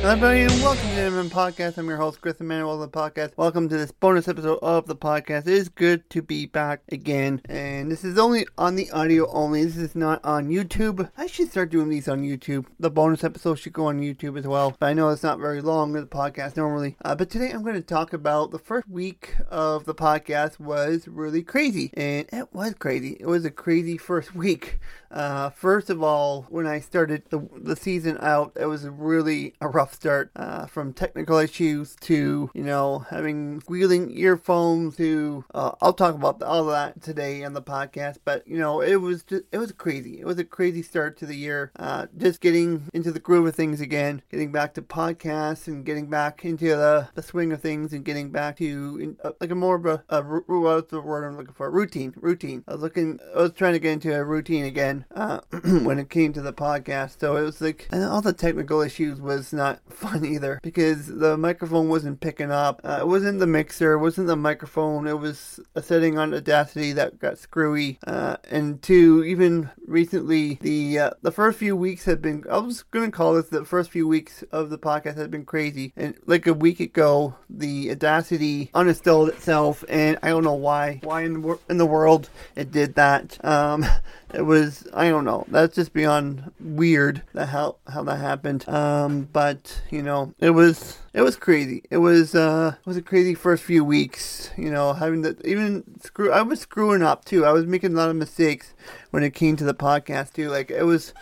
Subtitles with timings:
[0.00, 1.76] Hello, everybody, and welcome to the Entertainment Man Podcast.
[1.76, 3.32] I'm your host, Chris Emmanuel of the podcast.
[3.36, 5.48] Welcome to this bonus episode of the podcast.
[5.48, 9.64] It is good to be back again, and this is only on the audio only.
[9.64, 11.10] This is not on YouTube.
[11.16, 12.66] I should start doing these on YouTube.
[12.78, 15.60] The bonus episode should go on YouTube as well, but I know it's not very
[15.60, 16.96] long, the podcast normally.
[17.04, 21.08] Uh, but today I'm going to talk about the first week of the podcast was
[21.08, 23.16] really crazy, and it was crazy.
[23.18, 24.78] It was a crazy first week.
[25.10, 29.66] Uh, first of all, when I started the, the season out, it was really a
[29.66, 30.30] rough start.
[30.36, 36.42] Uh, from technical issues to, you know, having squealing earphones to, uh, I'll talk about
[36.42, 38.18] all of that today on the podcast.
[38.24, 40.20] But, you know, it was just, it was crazy.
[40.20, 41.72] It was a crazy start to the year.
[41.76, 46.08] Uh, just getting into the groove of things again, getting back to podcasts and getting
[46.08, 49.54] back into the, the swing of things and getting back to in, uh, like a
[49.54, 51.70] more of a, a, what's the word I'm looking for?
[51.70, 52.14] Routine.
[52.16, 52.64] Routine.
[52.68, 55.40] I was looking, I was trying to get into a routine again uh,
[55.82, 57.18] when it came to the podcast.
[57.18, 61.36] So it was like, and all the technical issues was not fun either because the
[61.36, 62.80] microphone wasn't picking up.
[62.84, 65.06] Uh, it wasn't the mixer, it wasn't the microphone.
[65.06, 67.98] It was a setting on Audacity that got screwy.
[68.06, 72.44] Uh, and two, even recently, the uh, the first few weeks had been.
[72.50, 75.92] I was gonna call this the first few weeks of the podcast had been crazy.
[75.96, 81.00] And like a week ago, the Audacity uninstalled itself, and I don't know why.
[81.02, 83.42] Why in the, wor- in the world it did that?
[83.44, 83.84] Um,
[84.34, 85.44] it was I don't know.
[85.48, 88.68] That's just beyond weird that how how that happened.
[88.68, 91.82] Um, but you know, it was it was crazy.
[91.90, 94.50] It was uh it was a crazy first few weeks.
[94.56, 96.30] You know, having to even screw.
[96.30, 97.44] I was screwing up too.
[97.44, 98.72] I was making a lot of mistakes
[99.10, 100.48] when it came to the podcast too.
[100.48, 101.12] Like it was.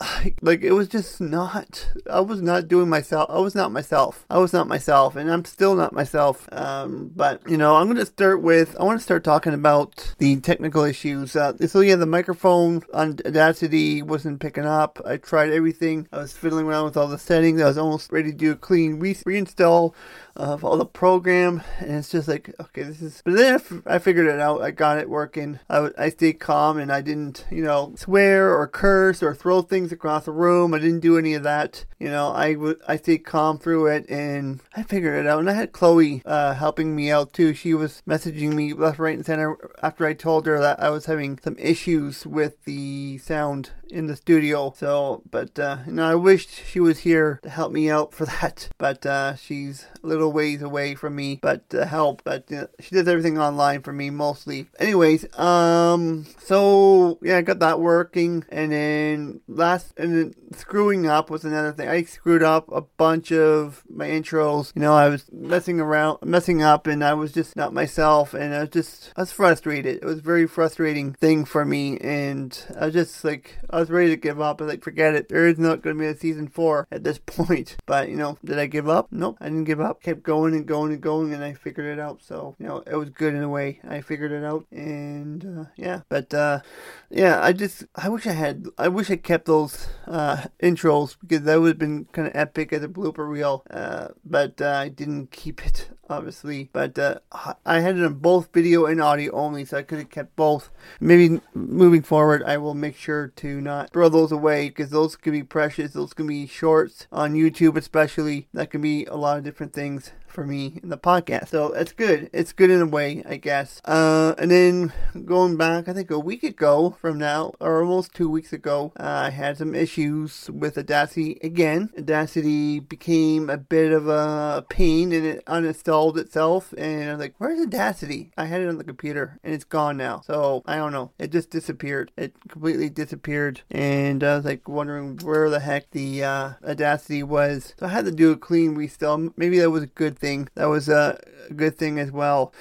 [0.40, 1.88] Like it was just not.
[2.10, 3.30] I was not doing myself.
[3.30, 4.24] I was not myself.
[4.28, 6.48] I was not myself, and I'm still not myself.
[6.50, 8.74] Um, but you know, I'm gonna start with.
[8.80, 11.36] I want to start talking about the technical issues.
[11.36, 15.00] Uh, so yeah, the microphone on Audacity wasn't picking up.
[15.04, 16.08] I tried everything.
[16.12, 17.60] I was fiddling around with all the settings.
[17.60, 19.92] I was almost ready to do a clean re- reinstall
[20.36, 23.22] of all the program, and it's just like, okay, this is.
[23.24, 24.62] But then I, figured it out.
[24.62, 25.60] I got it working.
[25.68, 29.62] I, w- I stayed calm and I didn't, you know, swear or curse or throw
[29.62, 30.74] things across the room.
[30.74, 31.84] I didn't do any of that.
[31.98, 35.40] You know, I, w- I stayed calm through it and I figured it out.
[35.40, 37.54] And I had Chloe uh, helping me out too.
[37.54, 41.06] She was messaging me left, right, and center after I told her that I was
[41.06, 44.72] having some issues with the sound in the studio.
[44.76, 48.24] So, but uh, you know, I wished she was here to help me out for
[48.40, 48.70] that.
[48.78, 52.22] But uh, she's a little ways away from me, but to help.
[52.24, 54.68] But uh, she does everything online for me mostly.
[54.78, 61.30] Anyways, um, so yeah, I got that working, and then last and then screwing up
[61.30, 61.88] was another thing.
[61.88, 64.72] I screwed up a bunch of my intros.
[64.74, 68.54] You know, I was messing around, messing up, and I was just not myself, and
[68.54, 69.96] I was just I was frustrated.
[69.96, 74.10] It was very frustrating thing for me, and I was just like I was ready
[74.10, 74.60] to give up.
[74.60, 75.28] I was like, forget it.
[75.28, 77.76] There is not going to be a season four at this point.
[77.86, 79.08] But you know, did I give up?
[79.10, 80.02] Nope, I didn't give up.
[80.12, 82.20] Kept going and going and going, and I figured it out.
[82.22, 83.80] So you know, it was good in a way.
[83.88, 86.02] I figured it out, and uh, yeah.
[86.10, 86.60] But uh,
[87.08, 88.66] yeah, I just I wish I had.
[88.76, 92.74] I wish I kept those uh, intros because that would have been kind of epic
[92.74, 93.64] as a blooper reel.
[93.70, 96.68] Uh, but uh, I didn't keep it obviously.
[96.72, 97.20] But uh,
[97.64, 100.70] I had it on both video and audio only, so I could have kept both.
[101.00, 105.32] Maybe moving forward, I will make sure to not throw those away because those could
[105.32, 105.92] be precious.
[105.92, 108.48] Those can be shorts on YouTube, especially.
[108.52, 111.48] That can be a lot of different things for me in the podcast.
[111.48, 112.30] So it's good.
[112.32, 113.80] It's good in a way, I guess.
[113.84, 114.92] Uh, and then
[115.24, 119.02] going back, I think a week ago from now, or almost two weeks ago, uh,
[119.26, 121.90] I had some issues with Audacity again.
[121.98, 126.72] Audacity became a bit of a pain and it uninstalled itself.
[126.76, 128.32] And I was like, where's Audacity?
[128.36, 130.22] I had it on the computer and it's gone now.
[130.24, 131.10] So I don't know.
[131.18, 132.10] It just disappeared.
[132.16, 133.60] It completely disappeared.
[133.70, 137.74] And I was like wondering where the heck the uh, Audacity was.
[137.78, 139.32] So I had to do a clean restyle.
[139.36, 140.48] Maybe that was a good thing.
[140.54, 141.20] That was a
[141.54, 142.54] good thing as well.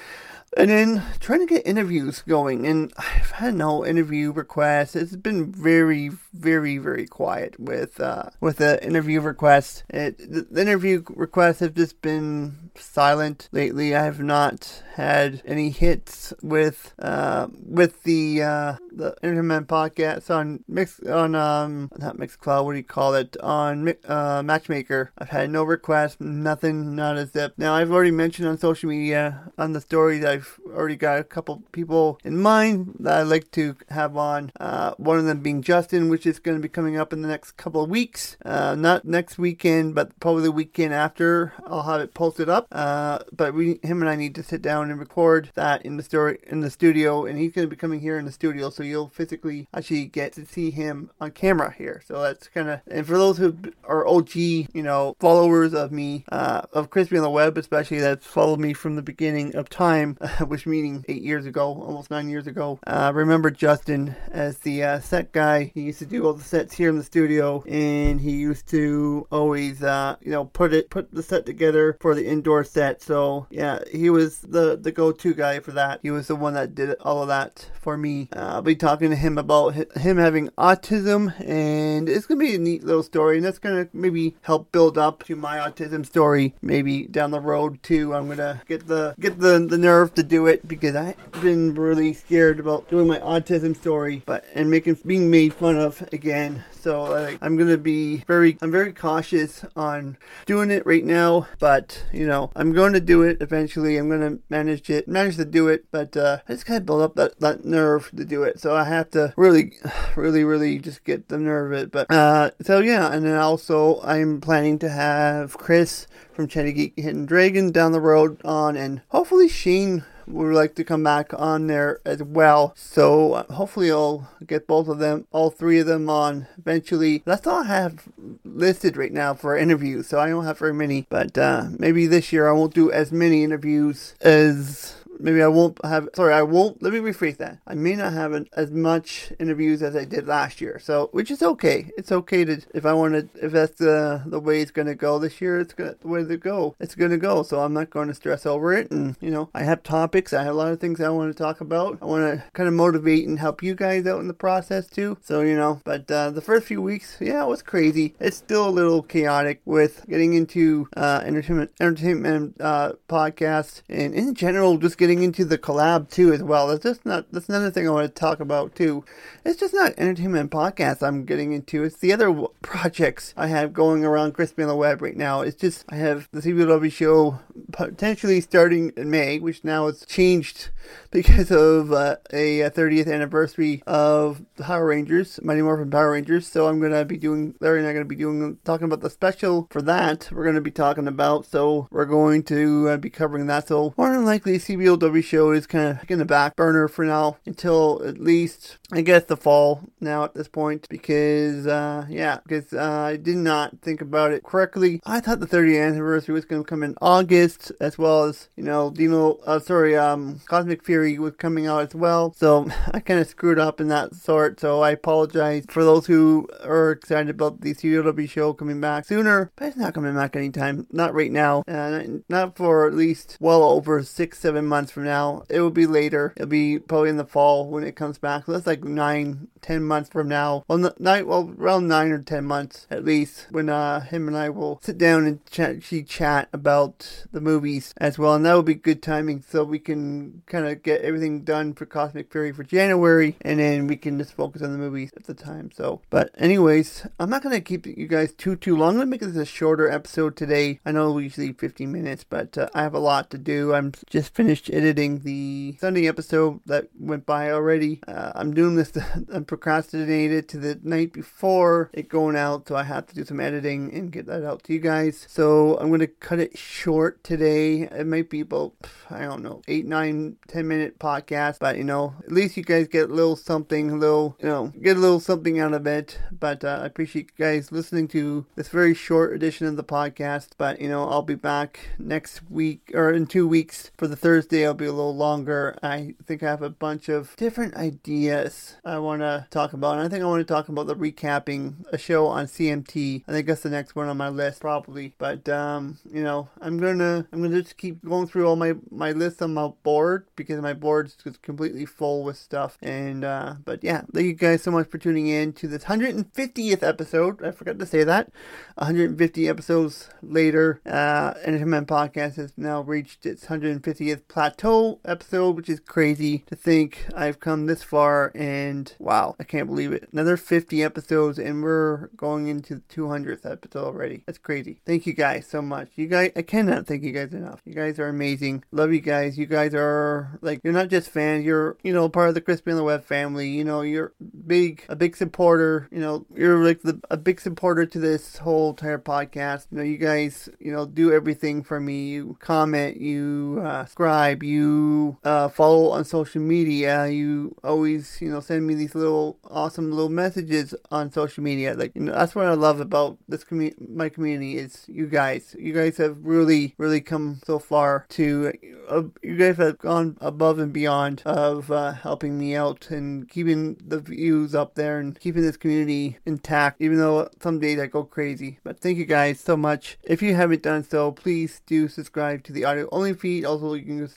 [0.57, 4.97] And then trying to get interviews going, and I've had no interview requests.
[4.97, 9.83] It's been very, very, very quiet with uh, with the interview requests.
[9.89, 10.17] It,
[10.53, 13.95] the interview requests have just been silent lately.
[13.95, 20.63] I have not had any hits with uh, with the uh, the Internet podcast on
[20.67, 22.65] mix on um not Mixcloud.
[22.65, 25.11] What do you call it on uh, Matchmaker?
[25.17, 27.53] I've had no requests, nothing, not a zip.
[27.57, 31.23] Now I've already mentioned on social media on the story that I've already got a
[31.23, 34.51] couple people in mind that I'd like to have on.
[34.59, 37.27] Uh, one of them being Justin, which is going to be coming up in the
[37.27, 38.37] next couple of weeks.
[38.45, 41.53] Uh, not next weekend, but probably the weekend after.
[41.65, 42.67] I'll have it posted up.
[42.71, 46.39] Uh, but we, him and I need to sit down record that in the story
[46.47, 49.09] in the studio, and he's going to be coming here in the studio, so you'll
[49.09, 52.01] physically actually get to see him on camera here.
[52.05, 56.25] So that's kind of, and for those who are OG, you know, followers of me,
[56.31, 60.15] uh, of Crispy on the Web, especially that's followed me from the beginning of time,
[60.47, 62.79] which meaning eight years ago, almost nine years ago.
[62.85, 65.71] Uh, remember Justin as the uh, set guy.
[65.73, 69.27] He used to do all the sets here in the studio, and he used to
[69.31, 73.01] always, uh, you know, put it, put the set together for the indoor set.
[73.01, 75.99] So yeah, he was the the go-to guy for that.
[76.01, 78.29] He was the one that did all of that for me.
[78.35, 82.59] Uh, I'll be talking to him about him having autism, and it's gonna be a
[82.59, 87.07] neat little story, and that's gonna maybe help build up to my autism story maybe
[87.07, 88.13] down the road too.
[88.13, 92.13] I'm gonna get the get the the nerve to do it because I've been really
[92.13, 96.63] scared about doing my autism story, but and making being made fun of again.
[96.71, 102.03] So like, I'm gonna be very I'm very cautious on doing it right now, but
[102.11, 103.97] you know I'm going to do it eventually.
[103.97, 107.01] I'm gonna manage it manage to do it, but uh, I just kind of build
[107.01, 108.59] up that, that nerve to do it.
[108.59, 109.73] So I have to really
[110.15, 111.91] really really just get the nerve of it.
[111.91, 116.93] But uh, so yeah, and then also I'm planning to have Chris from Chatty Geek
[116.95, 121.67] Hidden Dragon down the road on, and hopefully Shane would like to come back on
[121.67, 122.73] there as well.
[122.75, 127.21] So hopefully I'll get both of them, all three of them on eventually.
[127.25, 128.03] That's all I have
[128.43, 131.05] listed right now for interviews, so I don't have very many.
[131.09, 135.83] But uh, maybe this year I won't do as many interviews as maybe I won't
[135.85, 136.09] have.
[136.15, 136.81] Sorry, I won't.
[136.81, 137.59] Let me rephrase that.
[137.67, 140.79] I may not have an, as much interviews as I did last year.
[140.79, 141.89] So, which is okay.
[141.97, 143.45] It's okay to if I want to.
[143.45, 146.37] If that's the the way it's gonna go this year, it's gonna the way to
[146.37, 146.75] go.
[146.79, 147.43] It's gonna go.
[147.43, 148.91] So I'm not going to stress over it.
[148.91, 150.33] And you know, I have topics.
[150.33, 151.97] I have a lot of things I want to talk about.
[152.01, 155.17] I want to kind of motivate and help you guys out in the process too.
[155.21, 158.15] So you know, but uh, the first few weeks, yeah, it was crazy.
[158.19, 164.33] It's still a little chaotic with getting into uh, entertainment entertainment uh, podcasts and in
[164.35, 166.67] general just getting into the collab too as well.
[166.67, 169.03] That's just not that's another thing I want to talk about too.
[169.45, 171.83] It's just not entertainment podcasts I'm getting into.
[171.83, 175.41] It's the other projects I have going around Crispy on the web right now.
[175.41, 177.39] It's just I have the CBW show
[177.71, 180.69] potentially starting in May, which now has changed
[181.11, 186.47] because of uh, a 30th anniversary of the Power Rangers, Mighty Morphin Power Rangers.
[186.47, 189.67] So I'm gonna be doing Larry and I'm gonna be doing talking about the special
[189.69, 190.29] for that.
[190.31, 191.45] We're gonna be talking about.
[191.45, 193.67] So we're going to uh, be covering that.
[193.67, 194.59] So more than likely
[195.01, 199.01] CBLW show is kind of in the back burner for now until at least I
[199.01, 203.81] guess the fall now at this point because uh, yeah because uh, I did not
[203.81, 205.01] think about it correctly.
[205.05, 208.63] I thought the 30th anniversary was going to come in August as well as you
[208.63, 212.33] know Dino uh, sorry um Cosmic Fury was coming out as well.
[212.37, 214.59] So I kind of screwed up in that sort.
[214.59, 219.51] So I apologize for those who are excited about the CW show coming back sooner,
[219.55, 220.85] but it's not coming back anytime.
[220.91, 225.43] Not right now, and not for at least well over six seven months from now.
[225.49, 226.33] It will be later.
[226.35, 228.45] It'll be probably in the fall when it comes back.
[228.45, 230.63] That's like nine, ten months from now.
[230.67, 234.49] Well, nine, well, around nine or ten months at least, when uh, him and I
[234.49, 238.63] will sit down and chat, she chat about the movies as well, and that will
[238.63, 242.63] be good timing, so we can kind of get everything done for Cosmic Fury for
[242.63, 245.71] January, and then we can just focus on the movies at the time.
[245.73, 248.91] So, but anyways, I'm not gonna keep you guys too too long.
[248.91, 250.79] I'm gonna make this a shorter episode today.
[250.85, 253.73] I know we usually 15 minutes, but uh, I have a lot to do.
[253.73, 257.99] I'm just finished editing the Sunday episode that went by already.
[258.07, 258.91] Uh, I'm doing this.
[259.33, 263.39] I'm procrastinated to the night before it going out, so I have to do some
[263.39, 265.25] editing and get that out to you guys.
[265.29, 267.81] So I'm gonna cut it short today.
[267.81, 268.73] It might be about
[269.09, 272.87] I don't know eight, nine, ten minute podcast, but you know at least you guys
[272.87, 276.19] get a little something, a little you know get a little something out of it.
[276.31, 280.49] But uh, I appreciate you guys listening to this very short edition of the podcast.
[280.57, 284.60] But you know I'll be back next week or in two weeks for the Thursday.
[284.65, 285.77] I'll be a little longer.
[285.83, 289.97] I think I have a bunch of different ideas I want to talk about.
[289.97, 293.23] And I think I want to talk about the recapping a show on CMT.
[293.27, 295.13] I think that's the next one on my list probably.
[295.17, 299.11] But um, you know, I'm gonna I'm gonna just keep going through all my my
[299.11, 302.77] list on my board because my board's just completely full with stuff.
[302.81, 306.83] And uh, but yeah, thank you guys so much for tuning in to this 150th
[306.83, 307.43] episode.
[307.43, 308.31] I forgot to say that.
[308.75, 315.79] 150 episodes later, uh, Entertainment Podcast has now reached its 150th plateau episode, which is
[315.79, 318.31] crazy to think I've come this far.
[318.35, 320.09] And wow, I can't believe it.
[320.11, 324.23] Another 50 episodes, and we're going into the 200th episode already.
[324.25, 324.81] That's crazy.
[324.85, 325.89] Thank you guys so much.
[325.95, 327.61] You guys, I cannot thank you guys enough.
[327.65, 328.63] You guys are amazing.
[328.71, 329.37] Love you guys.
[329.37, 332.71] You guys are like, you're not just fans, you're, you know, part of the Crispy
[332.71, 333.49] on the Web family.
[333.49, 334.13] You know, you're
[334.45, 335.87] big, a big supporter.
[335.91, 339.67] You know, you're like the, a big supporter to this whole entire podcast.
[339.71, 342.09] You know, you guys, you know, do everything for me.
[342.09, 347.07] You comment, you uh, subscribe, you uh, follow on social media.
[347.07, 351.73] You always, you know, send me these little awesome little messages on social media.
[351.75, 355.55] Like, you know, that's what I love about this community, my community is you guys.
[355.57, 358.53] You guys have really, really come so far to,
[358.89, 363.77] uh, you guys have gone above and beyond of uh, helping me out and keeping
[363.85, 368.03] the views up there and keeping this community intact, even though some days I go
[368.03, 368.59] crazy.
[368.63, 369.97] But thank you guys so much.
[370.03, 373.45] If you haven't done so, please do subscribe to the audio only feed.
[373.45, 374.07] Also, you can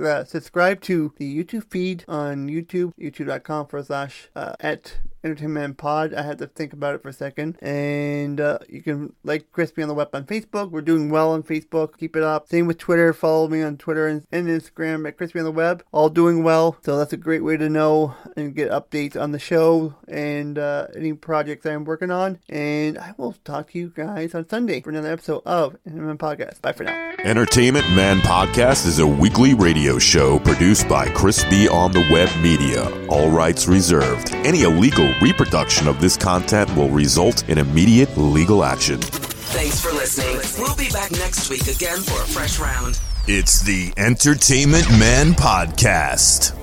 [0.00, 6.14] uh, subscribe to the YouTube feed on YouTube, youtube.com forward slash uh, at Entertainment Pod.
[6.14, 7.58] I had to think about it for a second.
[7.62, 10.70] And uh, you can like Crispy on the Web on Facebook.
[10.70, 11.98] We're doing well on Facebook.
[11.98, 12.48] Keep it up.
[12.48, 13.12] Same with Twitter.
[13.12, 15.84] Follow me on Twitter and, and Instagram at Crispy on the Web.
[15.92, 16.76] All doing well.
[16.82, 20.88] So that's a great way to know and get updates on the show and uh,
[20.96, 22.38] any projects I'm working on.
[22.48, 26.60] And I will talk to you guys on Sunday for another episode of Entertainment Podcast.
[26.60, 27.11] Bye for now.
[27.24, 32.90] Entertainment Man Podcast is a weekly radio show produced by Crispy on the Web Media.
[33.06, 34.34] All rights reserved.
[34.34, 38.98] Any illegal reproduction of this content will result in immediate legal action.
[39.00, 40.40] Thanks for listening.
[40.58, 42.98] We'll be back next week again for a fresh round.
[43.28, 46.58] It's the Entertainment Man Podcast.